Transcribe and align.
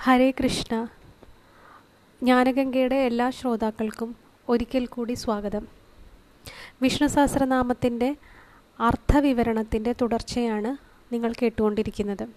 ഹരേ 0.00 0.30
കൃഷ്ണ. 0.30 0.84
ജ്ഞാനഗംഗയുടെ 2.22 2.96
എല്ലാ 2.96 3.30
ശ്രോതാക്കൾക്കും 3.30 4.16
ഒരിക്കൽ 4.48 4.86
കൂടി 4.86 5.12
സ്വാഗതം. 5.12 5.68
വിഷ്ണു 6.82 7.08
സഹസ്രനാമത്തിന്റെ 7.08 8.16
അർത്ഥവിവരണത്തിന്റെ 8.80 9.92
തുടർച്ചയാണ് 9.92 10.76
നിങ്ങൾ 11.12 11.32
കേട്ടുകൊണ്ടിരിക്കുന്നത്. 11.42 12.28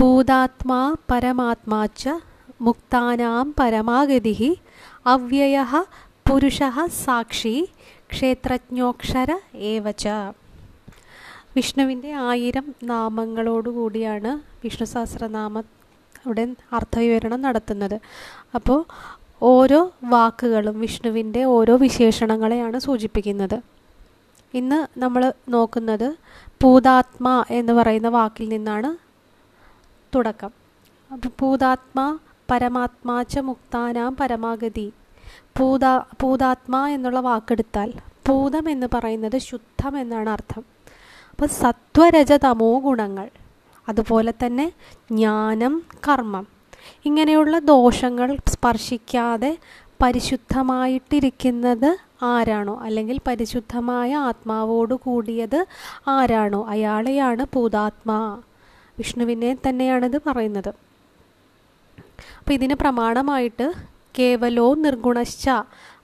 ഭൂതാത്മാ 0.00 0.94
പരമാത്മാച്ച 1.10 2.08
മുക്താനാം 2.60 3.54
പരമാഗതി 3.58 4.58
അവ്യയ 5.06 5.64
പുരുഷ 6.30 6.62
സാക്ഷി 6.86 7.68
ക്ഷേത്രജ്ഞോക്ഷര 8.10 9.38
ഏവച 9.54 10.08
വിഷ്ണുവിന്റെ 11.56 12.12
ആയിരം 12.12 12.74
നാമങ്ങളോടുകൂടിയാണ് 12.82 14.40
വിഷ്ണു 14.64 14.86
സഹസ്രനാമ 14.86 15.60
അവിടെ 16.26 16.56
അർത്ഥവിവരണം 16.72 17.42
നടത്തുന്നത്. 17.42 18.00
അപ്പോൾ 18.54 18.84
ഓരോ 19.42 19.92
വാക്കുകളും 20.04 20.80
വിഷ്ണുവിന്റെ 20.80 21.44
ഓരോ 21.44 21.76
വിശേഷണങ്ങളെയാണ് 21.76 22.78
സൂചിപ്പിക്കുന്നത്. 22.78 23.60
ഇന്ന് 24.54 25.00
നമ്മൾ 25.00 25.32
നോക്കുന്നത് 25.48 26.16
പൂതാത്മ 26.62 27.44
എന്ന് 27.50 27.72
പറയുന്ന 27.72 28.08
വാക്കിൽ 28.08 28.48
നിന്നാണ് 28.48 28.96
തുടക്കം. 30.16 30.50
പൂതാത്മ 31.40 32.18
പരമാത്മാച്ച 32.50 33.38
മുക്താനാം 33.38 34.16
പരമാഗതി. 34.20 34.92
പൂതാ 35.58 36.04
പൂതാത്മ 36.20 36.86
എന്നുള്ള 36.86 37.20
വാക്കെടുത്താൽ 37.20 37.92
പൂതം 38.26 38.70
എന്ന് 38.70 38.86
പറയുന്നത് 38.94 39.38
ശുദ്ധം 39.38 39.98
എന്നാണ് 39.98 40.30
അർത്ഥം. 40.30 40.75
അപ്പോൾ 41.36 41.46
സത്വരജ 41.46 42.32
തമോ 42.32 42.78
ഗുണങ്ങൾ. 42.78 43.28
അതുപോലെ 43.88 44.32
തന്നെ 44.44 44.72
ജ്ഞാനം 45.10 45.82
കർമ്മം. 46.08 46.46
ഇങ്ങനെയുള്ള 47.04 47.58
ദോഷങ്ങൾ 47.58 48.36
സ്പർശിക്കാതെ 48.48 49.58
പരിശുദ്ധമായിട്ടിരിക്കുന്നത് 50.02 51.96
ആരാണോ? 52.22 52.80
അല്ലെങ്കിൽ 52.82 53.18
പരിശുദ്ധമായ 53.26 54.14
ആത്മാവോട് 54.14 54.94
കൂടിയത് 54.94 55.66
ആരാണോ? 56.08 56.66
അയാളെയാണ് 56.68 57.46
പൂതാത്മാ 57.52 58.42
വിഷ്ണുവിനെ 58.98 59.56
തന്നെയാണിത് 59.68 60.22
പറയുന്നത്. 60.26 60.68
അപ്പോൾ 62.38 62.52
ഇതിന് 62.52 62.74
പ്രമാണമായിട്ട് 62.74 63.72
കേവലോ 64.18 64.74
നിർഗുണശ്ച. 64.74 65.50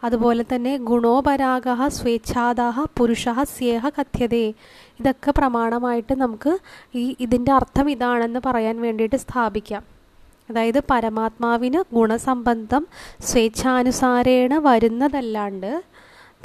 അതുപോലെ 0.05 0.45
തന്നെ 0.55 0.77
ഗുണോപരാഗ 0.77 1.89
സ്വേച്ഛാദാഹ 1.89 2.85
പുരുഷ 2.99 3.29
സ്യേഹ 3.43 3.89
കഥ്യതേ. 3.89 4.53
ഇതൊക്കെ 5.01 5.31
പ്രമാണമായിട്ട് 5.31 6.15
നമുക്ക് 6.21 6.59
ഈ 6.95 7.17
ഇതിന്റെ 7.21 7.53
അർത്ഥം 7.53 7.91
ഇതാണെന്ന് 7.91 8.41
പറയാൻ 8.47 8.81
വേണ്ടിയിട്ട് 8.81 9.17
സ്ഥാപിക്കാം. 9.17 9.83
അതായത് 10.51 10.81
പരമാത്മാവിന് 10.91 11.95
ഗുണസംബന്ധം 11.95 12.87
സ്വേച്ഛാനുസാരേണ 13.21 14.59
വരുന്നതല്ലാണ്ട് 14.59 15.83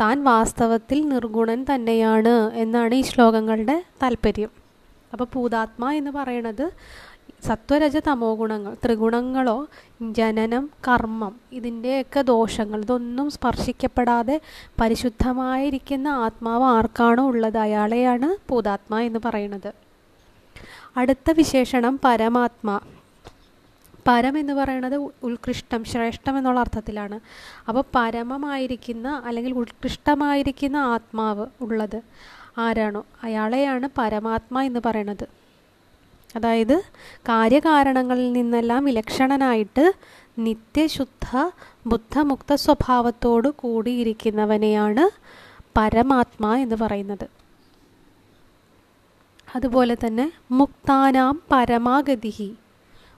താൻ 0.01 0.23
വാസ്തവത്തിൽ 0.23 1.09
നിർഗുണൻ 1.09 1.65
തന്നെയാണ് 1.75 2.51
എന്നാണ് 2.53 2.95
ഈ 2.95 3.01
ശ്ലോകങ്ങളുടെ 3.01 3.83
താല്പര്യം. 4.03 4.51
അപ്പോൾ 5.13 5.27
പൂതാത്മ 5.33 5.91
എന്ന് 5.91 6.11
പറയുന്നത് 6.11 6.71
സത്വരജ 7.43 7.97
തമോ 7.97 8.35
ഗുണങ്ങൾ 8.35 8.77
ത്രിഗുണങ്ങളോ 8.85 9.67
ജനനം 10.11 10.69
കർമ്മം 10.87 11.35
ഇതിന്റെയൊക്കെ 11.51 12.21
ദോഷങ്ങൾ 12.21 12.81
ഇതൊന്നും 12.81 13.31
സ്പർശിക്കപ്പെടാതെ 13.31 14.41
പരിശുദ്ധമായിരിക്കുന്ന 14.81 16.07
ആത്മാവ് 16.07 16.63
ആർക്കാണോ 16.63 17.27
ഉള്ളത്? 17.27 17.57
അയാളെയാണ് 17.57 18.49
പൂതാത്മ 18.49 18.99
എന്ന് 18.99 19.19
പറയുന്നത്. 19.25 19.73
അടുത്ത 20.97 21.31
വിശേഷണം 21.31 21.99
പരമാത്മ. 22.03 22.79
പരം 24.07 24.37
എന്ന് 24.37 24.53
പറയുന്നത് 24.53 24.95
ഉത്കൃഷ്ടം 25.23 25.83
ശ്രേഷ്ഠം 25.83 26.37
എന്നുള്ള 26.37 26.59
അർത്ഥത്തിലാണ്. 26.59 27.19
അപ്പോൾ 27.67 27.83
പരമമായിരിക്കുന്ന 27.95 29.23
അല്ലെങ്കിൽ 29.25 29.53
ഉത്കൃഷ്ടമായിരിക്കുന്ന 29.53 30.77
ആത്മാവ് 30.77 31.45
ഉള്ളത് 31.61 32.01
ആരാണോ? 32.57 33.05
അയാളെയാണ് 33.23 33.89
പരമാത്മ 33.97 34.61
എന്ന് 34.61 34.79
പറയുന്നത്. 34.85 35.27
അതായത് 36.35 36.83
കാര്യകാരണങ്ങളിൽ 37.21 38.31
നിന്നെല്ലാം 38.31 38.83
വിലക്ഷണനായിട്ട് 38.83 39.93
നിത്യശുദ്ധ 40.39 41.51
ബുദ്ധമുക്ത 41.87 42.53
സ്വഭാവത്തോടു 42.55 43.49
കൂടിയിരിക്കുന്നവനെയാണ് 43.57 45.09
പരമാത്മാ 45.77 46.57
എന്ന് 46.57 46.75
പറയുന്നത്. 46.81 47.29
അതുപോലെ 49.55 49.97
തന്നെ 50.05 50.31
മുക്താനാം 50.51 51.41
പരമാഗതി 51.51 52.57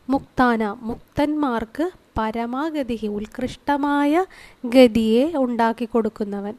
മുക്താന 0.10 0.76
മുക്തന്മാർക്ക് 0.82 1.92
പരമാഗതി 2.18 3.08
ഉത്കൃഷ്ടമായ 3.08 4.26
ഗതിയെ 4.66 5.38
ഉണ്ടാക്കി 5.38 5.86
കൊടുക്കുന്നവൻ. 5.86 6.54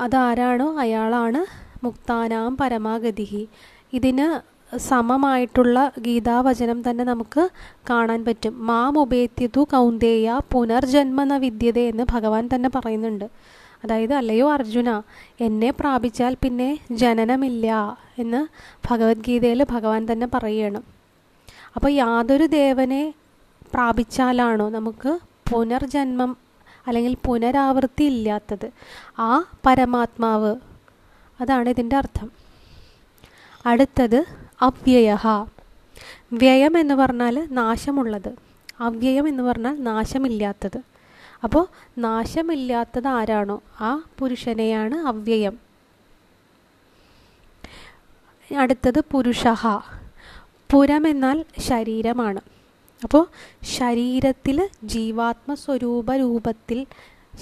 അതാരാണോ? 0.00 0.78
അയാളാണ് 0.78 1.70
മുക്താനാം 1.84 2.56
പരമാഗതി 2.56 3.48
ഇതിന് 3.92 4.26
സമമായിട്ടുള്ള 4.76 5.92
ഗീതാവചനം 5.98 6.90
തന്നെ 6.90 7.04
നമുക്ക് 7.04 7.48
കാണാൻ 7.90 8.24
പറ്റും. 8.24 8.54
മാം 8.66 8.98
ഉപേത്യതു 8.98 9.60
കൗന്ദേയ 9.72 10.38
പുനർജന്മന 10.52 11.36
വിദ്യത 11.36 11.78
എന്ന് 11.78 12.04
ഭഗവാൻ 12.12 12.48
തന്നെ 12.54 12.70
പറയുന്നുണ്ട്. 12.74 13.26
അതായത് 13.84 14.14
അല്ലയോ 14.14 14.52
അർജുന 14.52 14.90
എന്നെ 15.40 15.70
പ്രാപിച്ചാൽ 15.70 16.36
പിന്നെ 16.42 16.78
ജനനമില്ല 16.90 17.98
എന്ന് 18.18 18.40
ഭഗവത്ഗീതയിൽ 18.90 19.60
ഭഗവാൻ 19.70 20.12
തന്നെ 20.12 20.26
പറയണം 20.34 20.84
അപ്പോൾ 21.76 21.90
യാതൊരു 21.92 22.46
ദേവനെ 22.46 23.02
പ്രാപിച്ചാലാണോ 23.74 24.68
നമുക്ക് 24.68 25.10
പുനർജന്മം 25.50 26.36
അല്ലെങ്കിൽ 26.86 27.16
പുനരാവൃത്തി 27.26 28.04
ഇല്ലാത്തത് 28.04 28.68
ആ 29.18 29.30
പരമാത്മാവ്. 29.66 30.52
അതാണ് 31.40 31.68
ഇതിന്റെ 31.68 31.96
അർത്ഥം. 31.96 32.28
അടുത്തത് 33.66 34.24
അവ്യയ 34.60 35.18
വ്യയം 36.32 36.78
എന്ന് 36.78 36.94
പറഞ്ഞാൽ 36.94 37.48
നാശമുള്ളത്. 37.50 38.32
അവ്യയം 38.80 39.28
എന്ന് 39.28 39.42
പറഞ്ഞാൽ 39.42 39.82
നാശമില്ലാത്തത്. 39.82 40.80
അപ്പോൾ 41.44 41.66
നാശമില്ലാത്തത് 41.98 43.08
ആരാണോ? 43.08 43.62
ആ 43.80 44.02
പുരുഷനെയാണ് 44.18 44.94
അവ്യയം. 44.94 45.58
അടുത്തത് 48.58 49.00
പുരുഷ 49.12 49.46
പുരം 50.72 51.08
എന്നാൽ 51.08 51.44
ശരീരമാണ്. 51.58 52.40
അപ്പോൾ 53.02 53.26
ശരീരത്തിൽ 53.64 54.68
ജീവാത്മ 54.84 55.54
സ്വരൂപ 55.54 56.14
രൂപത്തിൽ 56.14 56.86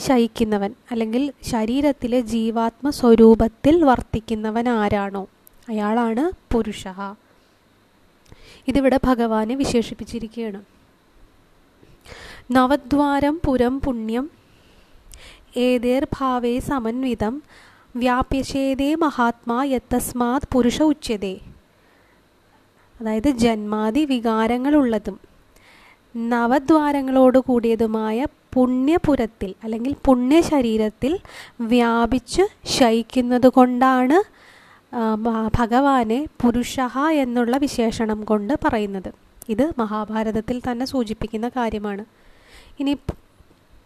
ശയിക്കുന്നവൻ 0.06 0.74
അല്ലെങ്കിൽ 0.90 1.32
ശരീരത്തിലെ 1.42 2.20
ജീവാത്മ 2.20 2.90
സ്വരൂപത്തിൽ 2.90 3.84
വർത്തിക്കുന്നവൻ 3.84 4.68
ആരാണോ? 4.68 5.26
അയാളാണ് 5.68 6.54
പുരുഷ. 6.54 6.88
ഇതിവിടെ 8.68 9.00
ഭഗവാനെ 9.04 9.54
വിശേഷിപ്പിച്ചിരിക്കുകയാണ്. 9.54 10.60
നവദ്വാരം 12.50 13.40
പുരം 13.46 13.80
പുണ്യം 13.80 14.30
ഏതേർ 15.56 16.06
ഭാവേ 16.18 16.58
സമന്വിതം 16.58 17.42
വ്യാപ്യശേതേ 17.96 18.94
മഹാത്മാ 18.94 19.64
യത്തസ്മാത് 19.64 20.48
പുരുഷ 20.52 20.82
ഉച്ചതേ 20.82 21.40
അതായത് 23.00 23.30
ജന്മാതി 23.30 24.04
വികാരങ്ങളുള്ളതും 24.04 25.20
നവദ്വാരങ്ങളോട് 26.16 27.38
കൂടിയതുമായ 27.38 28.26
പുണ്യപുരത്തിൽ 28.54 29.54
അല്ലെങ്കിൽ 29.64 29.96
പുണ്യശരീരത്തിൽ 30.06 31.18
വ്യാപിച്ച് 31.60 32.42
ശയിക്കുന്നത് 32.66 33.48
കൊണ്ടാണ് 33.48 34.37
ഭഗവാനെ 35.54 36.26
പുരുഷ 36.42 36.80
എന്നുള്ള 37.12 37.56
വിശേഷണം 37.56 38.24
കൊണ്ട് 38.24 38.54
പറയുന്നത്. 38.64 39.10
ഇത് 39.48 39.72
മഹാഭാരതത്തിൽ 39.78 40.60
തന്നെ 40.60 40.86
സൂചിപ്പിക്കുന്ന 40.86 41.48
കാര്യമാണ്. 41.48 42.04
ഇനി 42.80 42.96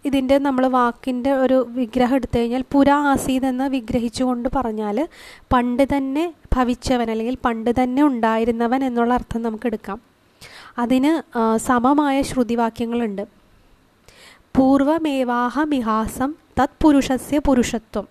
ഇതിന്റെ 0.04 0.38
നമ്മൾ 0.38 0.66
വാക്കിന്റെ 0.66 1.32
ഒരു 1.32 1.66
വിഗ്രഹം 1.70 2.14
എടുത്തു 2.14 2.38
കഴിഞ്ഞാൽ 2.38 2.64
പുരാ 2.72 2.96
ആസീത് 3.10 3.46
എന്ന് 3.46 3.64
വിഗ്രഹിച്ചുകൊണ്ട് 3.64 4.48
പറഞ്ഞാൽ 4.56 5.08
പണ്ട് 5.52 5.84
തന്നെ 5.96 6.34
ഭവിച്ചവൻ 6.56 7.10
അല്ലെങ്കിൽ 7.10 7.36
പണ്ട് 7.44 7.70
തന്നെ 7.82 8.02
ഉണ്ടായിരുന്നവൻ 8.02 8.84
എന്നുള്ള 8.84 9.14
അർത്ഥം 9.14 9.42
നമുക്ക് 9.42 9.66
എടുക്കാം. 9.66 10.00
അതിന് 10.78 11.12
സമമായ 11.58 12.22
ശ്രുതിവാക്യങ്ങളുണ്ട്. 12.22 13.22
പൂർവമേവാഹ 14.56 15.62
മിഹാസം 15.62 16.34
തത് 16.60 16.76
പുരുഷസ്യ 16.82 17.38
പുരുഷത്വം. 17.38 18.08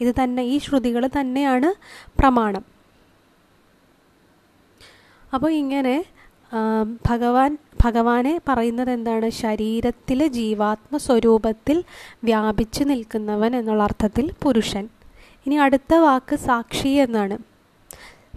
ഇത് 0.00 0.12
തന്നെ 0.20 0.42
ഈ 0.52 0.58
ശ്രുതികൾ 0.58 1.02
തന്നെയാണ് 1.18 1.68
പ്രമാണം. 2.18 2.64
അപ്പോൾ 5.34 5.50
ഇങ്ങനെ 5.62 5.96
ഭഗവാൻ 7.10 7.50
ഭഗവാനെ 7.84 8.32
പറയുന്നത് 8.48 8.90
എന്താണ്? 8.90 9.28
ശരീരത്തിലെ 9.42 10.26
ജീവാത്മ 10.38 10.96
സ്വരൂപത്തിൽ 11.06 11.76
വ്യാപിച്ചു 12.24 12.84
നിൽക്കുന്നവൻ 12.84 13.52
എന്നുള്ള 13.56 13.82
അർത്ഥത്തിൽ 13.82 14.26
പുരുഷൻ. 14.42 14.84
ഇനി 15.46 15.54
അടുത്ത 15.66 15.94
വാക്ക് 16.06 16.36
സാക്ഷി 16.48 16.92
എന്നാണ്. 17.04 17.36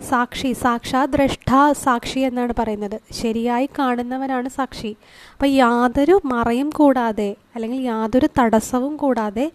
സാക്ഷി 0.10 0.52
സാക്ഷാ 0.62 1.02
ദ്രഷ്ട 1.06 1.50
സാക്ഷി 1.86 2.20
എന്നാണ് 2.20 2.54
പറയുന്നത്. 2.60 2.96
ശരിയായി 3.22 3.68
കാണുന്നവനാണ് 3.80 4.50
സാക്ഷി. 4.50 4.92
അപ്പം 5.34 5.50
യാതൊരു 5.64 6.16
മറയും 6.26 6.70
കൂടാതെ 6.70 7.30
അല്ലെങ്കിൽ 7.56 7.82
യാതൊരു 7.92 8.30
തടസ്സവും 8.40 8.94
കൂടാതെ 8.98 9.46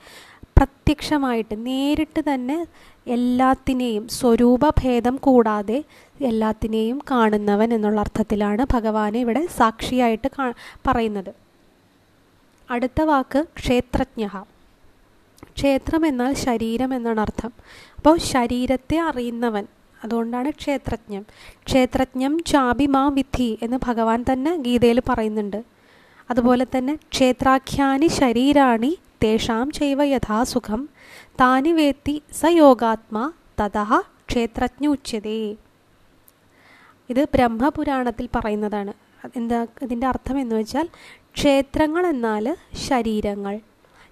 പ്രത്യക്ഷമായിട്ട് 0.59 1.67
നേരിട്ട് 1.67 2.21
തന്നെ 2.35 2.67
എല്ലാത്തിനെയും 3.07 4.09
സ്വരൂപഭേദം 4.09 5.17
കൂടാതെ 5.17 5.85
എല്ലാത്തിനെയും 6.21 7.03
കാണുന്നവൻ 7.11 7.75
എന്നുള്ള 7.75 8.01
അർത്ഥത്തിലാണ് 8.01 8.67
ഭഗവാനെ 8.73 9.21
ഇവിടെ 9.21 9.47
സാക്ഷിയായിട്ട് 9.59 10.29
പറയുന്നത്. 10.87 11.35
അടുത്ത 12.71 13.03
വാക്ക് 13.03 13.45
ക്ഷേത്രജ്ഞ. 13.57 14.27
ക്ഷേത്രം 15.57 16.07
എന്നാൽ 16.07 16.35
ശരീരം 16.35 16.95
എന്നാണ് 16.95 17.21
അർത്ഥം. 17.21 17.53
അപ്പോൾ 17.97 18.19
ശരീരത്തെ 18.19 18.99
അറിയുന്നവൻ 19.01 19.67
അതുകൊണ്ടാണ് 20.05 20.51
ക്ഷേത്രജ്ഞം. 20.51 21.23
ക്ഷേത്രജ്ഞം 21.67 22.45
ചാബി 22.47 22.87
മാ 22.87 23.09
വിധി 23.09 23.59
എന്ന് 23.63 23.77
ഭഗവാൻ 23.87 24.25
തന്നെ 24.33 24.57
ഗീതയിൽ 24.57 25.01
പറയുന്നുണ്ട്. 25.09 25.63
അതുപോലെ 26.31 26.67
തന്നെ 26.77 26.95
ക്ഷേത്രാഖ്യാനി 26.95 28.07
ശരീരാണി 28.07 28.99
തേഷാം 29.25 29.67
ചൈവ 29.71 30.01
യഥാസുഖം 30.15 30.83
താനി 31.41 31.73
വേത്തി 31.73 32.15
സ 32.41 32.51
യോഗാത്മാ 32.63 33.25
തഥ 33.61 33.79
ക്ഷേത്രജ്ഞ 34.31 34.87
ഉച്ചതേ 34.87 35.41
ഇത് 37.11 37.23
ബ്രഹ്മപുരാണത്തിൽ 37.35 38.27
പറയുന്നതാണ്. 38.37 38.93
എന്താ 39.37 39.59
ഇതിന്റെ 39.83 40.07
അർത്ഥം 40.07 40.37
എന്ന് 40.41 40.55
വെച്ചാൽ 40.57 40.87
ക്ഷേത്രങ്ങൾ 41.37 42.05
എന്നാൽ 42.07 42.45
ശരീരങ്ങൾ. 42.89 43.55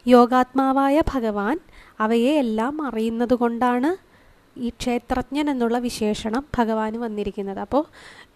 യോഗാത്മാവായ 0.06 0.96
ഭഗവാൻ 1.12 1.56
അവയെ 2.00 2.32
എല്ലാം 2.44 2.74
അറിയുന്നത് 2.88 3.34
കൊണ്ടാണ് 3.34 3.90
ഈ 4.56 4.68
ക്ഷേത്രജ്ഞൻ 4.68 5.50
എന്നുള്ള 5.50 5.78
വിശേഷണം 5.78 6.44
ഭഗവാന് 6.58 6.96
വന്നിരിക്കുന്നത്. 6.96 7.60
അപ്പോൾ 7.60 7.84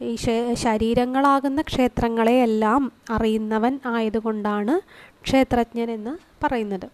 ഈ 0.05 0.17
ശരീരങ്ങളാകുന്ന 0.55 1.62
ക്ഷേത്രങ്ങളെയെല്ലാം 1.62 2.93
അറിയുന്നവൻ 3.11 3.81
ആയതുകൊണ്ടാണ് 3.87 4.81
ക്ഷേത്രജ്ഞൻ 5.22 5.90
എന്ന് 5.90 6.44
പറയുന്നത്. 6.44 6.88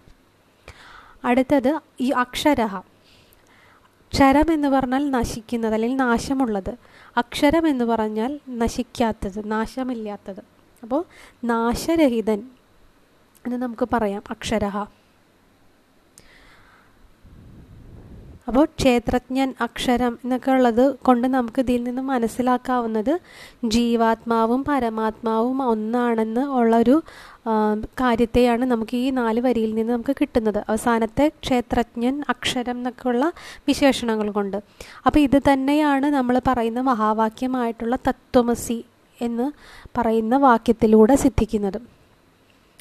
അടുത്തത് 1.25 1.81
ഈ 2.01 2.11
അക്ഷരഹ. 2.11 2.79
ക്ഷരം 4.13 4.53
എന്ന് 4.53 4.69
പറഞ്ഞാൽ 4.69 5.11
നശിക്കുന്നത് 5.11 5.75
അല്ലെങ്കിൽ 5.75 5.99
നാശമുള്ളത്. 5.99 6.75
അക്ഷരം 7.17 7.69
എന്ന് 7.69 7.85
പറഞ്ഞാൽ 7.85 8.41
നശിക്കാത്തത് 8.49 9.51
നാശമില്ലാത്തത്. 9.51 10.45
അപ്പോൾ 10.83 11.05
നാശരഹിതൻ 11.45 12.43
എന്ന് 13.47 13.57
നമുക്ക് 13.57 13.89
പറയാം 13.93 14.23
അക്ഷരഹ. 14.31 14.85
അപ്പോൾ 18.49 18.65
ക്ഷേത്രജ്ഞൻ 18.79 19.51
അക്ഷരം 19.65 20.13
എന്നൊക്കെ 20.25 20.51
ഉള്ളത് 20.57 20.83
കൊണ്ട് 21.07 21.27
നമുക്ക് 21.37 21.61
ഇതിൽ 21.65 21.81
നിന്ന് 21.87 22.03
മനസ്സിലാക്കാവുന്നത് 22.11 23.13
ജീവാത്മാവും 23.75 24.61
പരമാത്മാവും 24.69 25.59
ഒന്നാണെന്ന് 25.73 26.41
ഉള്ളൊരു 26.59 26.97
കാര്യത്തെയാണ് 28.01 28.65
നമുക്ക് 28.73 28.97
ഈ 28.97 29.09
നാല് 29.19 29.41
വരിയിൽ 29.47 29.73
നിന്ന് 29.75 29.93
നമുക്ക് 29.93 30.15
കിട്ടുന്നത്. 30.21 30.61
അവസാനത്തെ 30.69 31.27
ക്ഷേത്രജ്ഞൻ 31.43 32.15
അക്ഷരം 32.35 32.77
എന്നൊക്കെയുള്ള 32.81 33.25
വിശേഷണങ്ങൾ 33.69 34.31
കൊണ്ട്. 34.39 34.59
അപ്പോൾ 35.07 35.21
ഇത് 35.27 35.39
തന്നെയാണ് 35.51 36.07
നമ്മൾ 36.19 36.39
പറയുന്ന 36.49 36.81
മഹാവാക്യമായിട്ടുള്ള 36.91 37.99
തത്വമസി 38.09 38.79
എന്ന് 39.19 39.47
പറയുന്ന 39.99 40.37
വാക്യത്തിലൂടെ 40.49 41.15
സിദ്ധിക്കുന്നത്. 41.25 41.79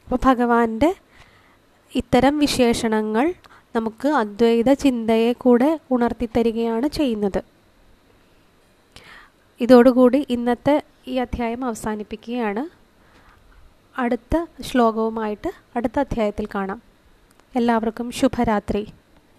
അപ്പോൾ 0.06 0.20
ഭഗവാന്റെ 0.30 0.92
ഇത്തരം 1.92 2.34
വിശേഷണങ്ങൾ 2.46 3.26
നമുക്ക് 3.76 4.08
അദ്വൈത 4.08 4.74
ചിന്തയെ 4.74 5.34
കൂടെ 5.34 5.80
ഉണർത്തിത്തരികയാണ് 5.92 6.88
ചെയ്യുന്നത്. 6.88 7.44
ഇതോടുകൂടി 9.62 10.26
ഇന്നത്തെ 10.30 10.84
ഈ 11.08 11.18
അധ്യായം 11.18 11.66
അവസാനിപ്പിക്കുകയാണ്. 11.66 12.70
അടുത്ത 14.00 14.46
ശ്ലോകവുമായിട്ട് 14.62 15.52
അടുത്ത 15.76 16.00
അധ്യായത്തിൽ 16.00 16.48
കാണാം. 16.56 16.82
എല്ലാവർക്കും 17.56 18.12
ശുഭരാത്രി. 18.12 18.88